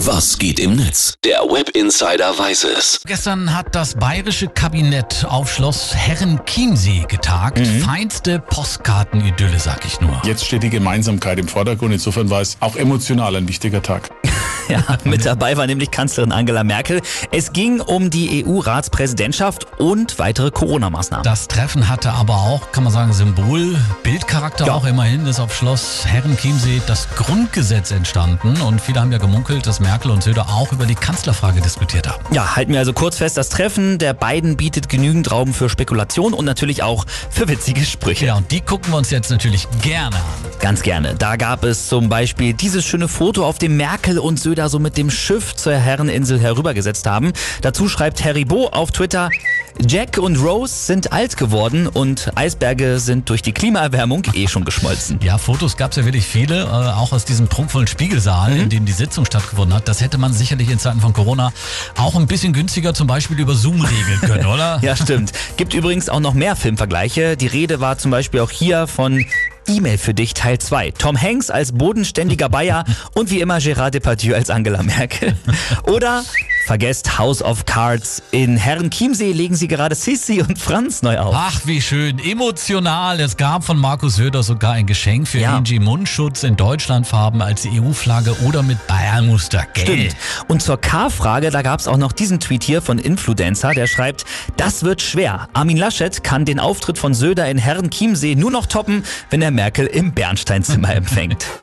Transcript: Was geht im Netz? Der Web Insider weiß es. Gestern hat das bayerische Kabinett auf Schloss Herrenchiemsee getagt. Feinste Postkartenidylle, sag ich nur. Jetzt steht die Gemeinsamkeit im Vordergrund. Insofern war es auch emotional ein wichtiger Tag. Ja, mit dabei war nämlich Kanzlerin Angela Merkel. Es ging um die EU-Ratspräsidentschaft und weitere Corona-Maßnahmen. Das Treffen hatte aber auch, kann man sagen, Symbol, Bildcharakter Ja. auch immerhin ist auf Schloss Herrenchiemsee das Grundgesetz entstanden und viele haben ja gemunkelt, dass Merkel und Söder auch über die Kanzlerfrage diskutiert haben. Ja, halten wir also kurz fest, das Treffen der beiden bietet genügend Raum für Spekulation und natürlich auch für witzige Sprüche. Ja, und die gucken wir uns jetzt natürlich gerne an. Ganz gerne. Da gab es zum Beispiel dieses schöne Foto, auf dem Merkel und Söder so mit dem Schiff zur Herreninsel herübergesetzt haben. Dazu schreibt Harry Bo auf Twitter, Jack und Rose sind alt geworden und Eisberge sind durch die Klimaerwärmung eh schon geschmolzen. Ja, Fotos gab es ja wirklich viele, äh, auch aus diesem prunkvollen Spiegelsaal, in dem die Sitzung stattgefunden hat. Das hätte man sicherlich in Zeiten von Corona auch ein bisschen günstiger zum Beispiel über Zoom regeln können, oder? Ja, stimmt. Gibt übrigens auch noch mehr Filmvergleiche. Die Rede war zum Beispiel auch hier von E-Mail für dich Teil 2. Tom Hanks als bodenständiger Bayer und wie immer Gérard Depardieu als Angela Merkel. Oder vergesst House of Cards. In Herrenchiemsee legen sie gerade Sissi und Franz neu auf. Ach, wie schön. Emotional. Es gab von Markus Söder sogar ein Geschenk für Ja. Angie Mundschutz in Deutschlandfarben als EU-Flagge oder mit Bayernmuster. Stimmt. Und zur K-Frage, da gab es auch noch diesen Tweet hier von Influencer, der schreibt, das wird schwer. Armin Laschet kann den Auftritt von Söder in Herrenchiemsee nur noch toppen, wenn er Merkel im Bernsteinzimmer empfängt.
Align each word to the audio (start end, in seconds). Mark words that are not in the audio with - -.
Was 0.00 0.38
geht 0.38 0.60
im 0.60 0.76
Netz? 0.76 1.14
Der 1.24 1.38
Web 1.38 1.70
Insider 1.70 2.38
weiß 2.38 2.64
es. 2.64 3.00
Gestern 3.06 3.56
hat 3.56 3.74
das 3.74 3.94
bayerische 3.94 4.46
Kabinett 4.46 5.24
auf 5.26 5.50
Schloss 5.50 5.94
Herrenchiemsee 5.94 7.06
getagt. 7.08 7.66
Feinste 7.82 8.38
Postkartenidylle, 8.38 9.58
sag 9.58 9.86
ich 9.86 9.98
nur. 10.02 10.20
Jetzt 10.24 10.44
steht 10.44 10.62
die 10.62 10.70
Gemeinsamkeit 10.70 11.38
im 11.38 11.48
Vordergrund. 11.48 11.94
Insofern 11.94 12.28
war 12.28 12.42
es 12.42 12.58
auch 12.60 12.76
emotional 12.76 13.36
ein 13.36 13.48
wichtiger 13.48 13.80
Tag. 13.82 14.10
Ja, 14.76 14.82
mit 15.04 15.24
dabei 15.24 15.56
war 15.56 15.66
nämlich 15.66 15.90
Kanzlerin 15.92 16.32
Angela 16.32 16.64
Merkel. 16.64 17.00
Es 17.30 17.52
ging 17.52 17.80
um 17.80 18.10
die 18.10 18.44
EU-Ratspräsidentschaft 18.44 19.66
und 19.78 20.18
weitere 20.18 20.50
Corona-Maßnahmen. 20.50 21.22
Das 21.24 21.46
Treffen 21.48 21.88
hatte 21.88 22.12
aber 22.12 22.34
auch, 22.34 22.72
kann 22.72 22.84
man 22.84 22.92
sagen, 22.92 23.12
Symbol, 23.12 23.76
Bildcharakter 24.02 24.66
Ja. 24.66 24.74
auch 24.74 24.84
immerhin 24.84 25.24
ist 25.26 25.38
auf 25.40 25.54
Schloss 25.54 26.04
Herrenchiemsee 26.06 26.82
das 26.86 27.08
Grundgesetz 27.16 27.90
entstanden 27.90 28.60
und 28.60 28.80
viele 28.80 29.00
haben 29.00 29.12
ja 29.12 29.18
gemunkelt, 29.18 29.66
dass 29.66 29.78
Merkel 29.80 30.10
und 30.10 30.22
Söder 30.22 30.46
auch 30.48 30.72
über 30.72 30.86
die 30.86 30.94
Kanzlerfrage 30.94 31.60
diskutiert 31.60 32.08
haben. 32.08 32.24
Ja, 32.34 32.56
halten 32.56 32.72
wir 32.72 32.80
also 32.80 32.92
kurz 32.92 33.16
fest, 33.18 33.36
das 33.36 33.48
Treffen 33.48 33.98
der 33.98 34.14
beiden 34.14 34.56
bietet 34.56 34.88
genügend 34.88 35.30
Raum 35.30 35.54
für 35.54 35.68
Spekulation 35.68 36.32
und 36.34 36.44
natürlich 36.44 36.82
auch 36.82 37.04
für 37.30 37.48
witzige 37.48 37.84
Sprüche. 37.84 38.26
Ja, 38.26 38.34
und 38.36 38.50
die 38.50 38.60
gucken 38.60 38.92
wir 38.92 38.98
uns 38.98 39.10
jetzt 39.10 39.30
natürlich 39.30 39.68
gerne 39.82 40.16
an. 40.16 40.22
Ganz 40.66 40.82
gerne. 40.82 41.14
Da 41.14 41.36
gab 41.36 41.62
es 41.62 41.86
zum 41.86 42.08
Beispiel 42.08 42.52
dieses 42.52 42.84
schöne 42.84 43.06
Foto, 43.06 43.46
auf 43.46 43.58
dem 43.58 43.76
Merkel 43.76 44.18
und 44.18 44.40
Söder 44.40 44.68
so 44.68 44.80
mit 44.80 44.96
dem 44.96 45.12
Schiff 45.12 45.54
zur 45.54 45.74
Herreninsel 45.74 46.40
herübergesetzt 46.40 47.06
haben. 47.06 47.32
Dazu 47.60 47.88
schreibt 47.88 48.24
Harry 48.24 48.44
Bo 48.44 48.66
auf 48.66 48.90
Twitter, 48.90 49.30
Jack 49.86 50.18
und 50.18 50.34
Rose 50.36 50.74
sind 50.74 51.12
alt 51.12 51.36
geworden 51.36 51.86
und 51.86 52.32
Eisberge 52.34 52.98
sind 52.98 53.30
durch 53.30 53.42
die 53.42 53.52
Klimaerwärmung 53.52 54.24
eh 54.34 54.48
schon 54.48 54.64
geschmolzen. 54.64 55.20
Ja, 55.22 55.38
Fotos 55.38 55.76
gab 55.76 55.92
es 55.92 55.98
ja 55.98 56.04
wirklich 56.04 56.26
viele, 56.26 56.62
äh, 56.62 56.66
auch 56.66 57.12
aus 57.12 57.24
diesem 57.24 57.46
prunkvollen 57.46 57.86
Spiegelsaal, 57.86 58.56
in 58.56 58.68
dem 58.68 58.86
die 58.86 58.92
Sitzung 58.92 59.24
stattgefunden 59.24 59.72
hat. 59.72 59.86
Das 59.86 60.00
hätte 60.00 60.18
man 60.18 60.32
sicherlich 60.32 60.68
in 60.68 60.80
Zeiten 60.80 61.00
von 61.00 61.12
Corona 61.12 61.52
auch 61.96 62.16
ein 62.16 62.26
bisschen 62.26 62.52
günstiger 62.52 62.92
zum 62.92 63.06
Beispiel 63.06 63.38
über 63.38 63.54
Zoom 63.54 63.82
regeln 63.82 64.20
können, 64.20 64.46
oder? 64.52 64.80
Ja, 64.82 64.96
stimmt. 64.96 65.30
Gibt 65.58 65.74
übrigens 65.74 66.08
auch 66.08 66.18
noch 66.18 66.34
mehr 66.34 66.56
Filmvergleiche. 66.56 67.36
Die 67.36 67.46
Rede 67.46 67.78
war 67.78 67.98
zum 67.98 68.10
Beispiel 68.10 68.40
auch 68.40 68.50
hier 68.50 68.88
von 68.88 69.24
E-Mail 69.68 69.98
für 69.98 70.14
dich 70.14 70.34
Teil 70.34 70.58
2. 70.58 70.92
Tom 70.92 71.20
Hanks 71.20 71.50
als 71.50 71.72
bodenständiger 71.72 72.48
Bayer 72.48 72.84
und 73.14 73.30
wie 73.30 73.40
immer 73.40 73.58
Gérard 73.58 73.90
Depardieu 73.90 74.34
als 74.34 74.50
Angela 74.50 74.82
Merkel. 74.82 75.36
Oder 75.84 76.24
vergesst 76.66 77.18
House 77.18 77.42
of 77.42 77.64
Cards. 77.64 78.22
In 78.32 78.56
Herrenchiemsee 78.56 79.32
legen 79.32 79.54
sie 79.54 79.68
gerade 79.68 79.94
Sissi 79.94 80.42
und 80.42 80.58
Franz 80.58 81.02
neu 81.02 81.18
auf. 81.18 81.34
Ach, 81.36 81.60
wie 81.64 81.80
schön. 81.80 82.18
Emotional. 82.18 83.20
Es 83.20 83.36
gab 83.36 83.64
von 83.64 83.78
Markus 83.78 84.16
Söder 84.16 84.42
sogar 84.42 84.72
ein 84.72 84.86
Geschenk 84.86 85.28
für 85.28 85.38
Ja. 85.38 85.56
Angie 85.56 85.78
Mundschutz 85.78 86.42
in 86.42 86.56
Deutschlandfarben 86.56 87.40
als 87.40 87.66
EU-Flagge 87.66 88.34
oder 88.44 88.62
mit 88.62 88.84
Bayernmuster. 88.86 89.64
Stimmt. 89.76 90.16
Und 90.48 90.60
zur 90.60 90.80
K-Frage, 90.80 91.50
da 91.50 91.62
gab 91.62 91.78
es 91.80 91.86
auch 91.88 91.96
noch 91.98 92.12
diesen 92.12 92.40
Tweet 92.40 92.64
hier 92.64 92.82
von 92.82 92.98
Influencer, 92.98 93.72
der 93.72 93.86
schreibt, 93.86 94.24
das 94.56 94.82
wird 94.82 95.00
schwer. 95.02 95.48
Armin 95.52 95.76
Laschet 95.76 96.24
kann 96.24 96.44
den 96.44 96.58
Auftritt 96.58 96.98
von 96.98 97.14
Söder 97.14 97.48
in 97.48 97.58
Herrenchiemsee 97.58 98.34
nur 98.34 98.50
noch 98.50 98.66
toppen, 98.66 99.04
wenn 99.30 99.40
er 99.40 99.52
Merkel 99.52 99.86
im 99.86 100.12
Bernsteinzimmer 100.12 100.94
empfängt. 100.94 101.62